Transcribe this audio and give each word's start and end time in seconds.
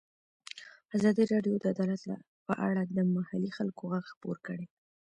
ازادي 0.95 1.23
راډیو 1.33 1.55
د 1.59 1.65
عدالت 1.73 2.01
په 2.45 2.53
اړه 2.67 2.81
د 2.97 2.97
محلي 3.15 3.49
خلکو 3.57 3.83
غږ 3.91 4.05
خپور 4.13 4.37
کړی. 4.47 4.65